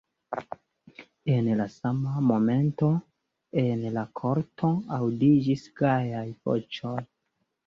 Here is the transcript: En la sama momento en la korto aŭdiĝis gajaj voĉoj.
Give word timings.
En 1.33 1.49
la 1.59 1.67
sama 1.73 2.13
momento 2.29 2.89
en 3.65 3.85
la 3.99 4.05
korto 4.23 4.73
aŭdiĝis 4.99 5.69
gajaj 5.85 6.27
voĉoj. 6.53 6.97